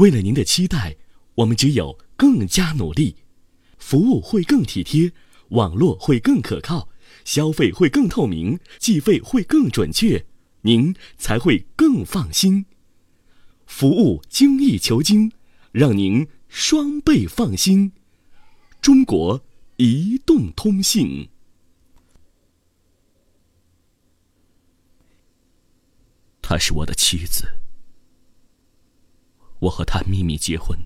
[0.00, 0.96] 为了您的期待，
[1.34, 3.16] 我们只有更加努力，
[3.76, 5.12] 服务会更体贴，
[5.50, 6.88] 网络会更可靠，
[7.26, 10.24] 消费会更透明，计费会更准确，
[10.62, 12.64] 您才会更放心。
[13.66, 15.32] 服务精益求精，
[15.70, 17.92] 让您双倍放心。
[18.80, 19.44] 中国
[19.76, 21.28] 移动通信。
[26.40, 27.46] 她是我的妻子，
[29.60, 30.78] 我和他秘密结婚，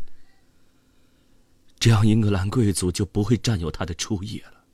[1.78, 4.64] 这样英格兰贵族就不会占有他的初夜了。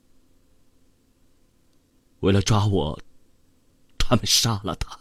[2.21, 3.01] 为了抓我，
[3.99, 4.99] 他们杀了他。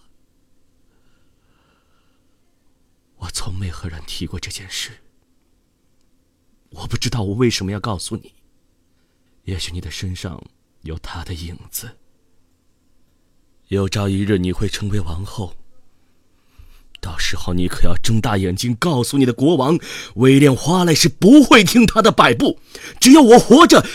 [3.17, 4.99] 我从没和人提过这件事。
[6.71, 8.35] 我不知道我为什么要告诉你。
[9.43, 10.41] 也许你的身上
[10.81, 11.97] 有他的影子。
[13.69, 15.55] 有朝一日你会成为王后。
[17.01, 19.79] 到时候你可要睁大眼睛告诉你的国王，
[20.15, 22.59] 威廉·华莱士不会听他的摆布。
[22.99, 23.85] 只要我活着，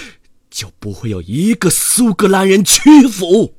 [0.50, 3.54] 就不会有一个苏格兰人屈服。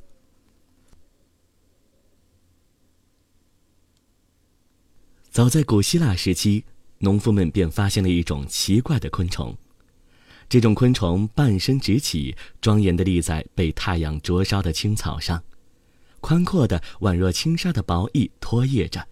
[5.30, 6.64] 早在古希腊时期，
[6.98, 9.56] 农夫们便发现了一种奇怪的昆虫。
[10.48, 15.42] 这种昆虫半身直起，庄严地立在被太阳灼烧的青草上，
[16.20, 19.06] 宽阔的宛若轻纱的薄翼拖曳着，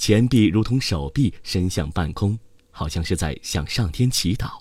[0.00, 2.38] 前臂如同手臂伸向半空，
[2.70, 4.58] 好像是在向上天祈祷。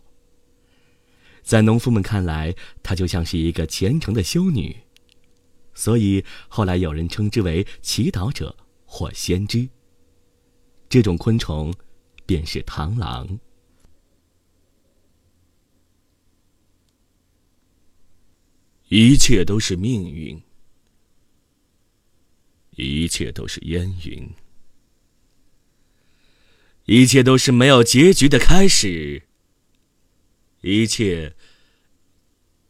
[1.42, 4.76] 在农夫们看来，她就像是一个虔诚的修女，
[5.74, 9.70] 所以后来有人称之为祈祷者或先知。
[10.90, 11.74] 这种昆虫，
[12.26, 13.40] 便是螳螂。
[18.90, 20.42] 一切都是命运，
[22.72, 24.30] 一切都是烟云，
[26.92, 29.22] 一切都是没有结局的开始，
[30.62, 31.36] 一切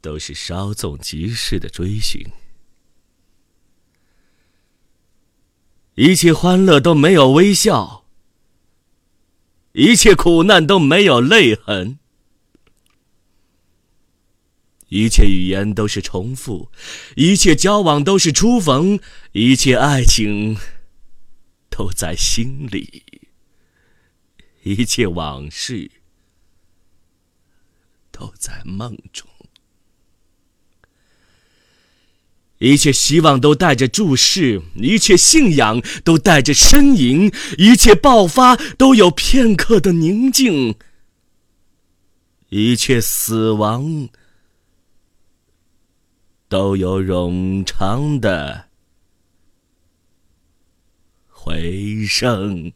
[0.02, 2.28] 都是稍纵即逝的追寻。
[5.96, 8.04] 一切欢乐都没有微笑。
[9.72, 12.00] 一切苦难都没有泪痕，
[14.90, 16.70] 一切语言都是重复，
[17.16, 19.00] 一切交往都是初逢，
[19.32, 20.58] 一切爱情
[21.70, 23.19] 都在心里，
[24.70, 25.90] 一切往事
[28.12, 29.28] 都在梦中。
[32.60, 40.76] 一切希望都带着注视，一切信仰都带着呻吟，一切爆发都有片刻的宁静，
[42.50, 44.10] 一切死亡
[46.48, 48.68] 都有冗长的
[51.26, 52.72] 回声。